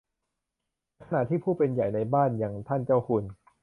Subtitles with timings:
[0.93, 3.23] ในขณะที่ผู้เป็นใหญ่ในบ้านอย่างท่านเจ้าคุณ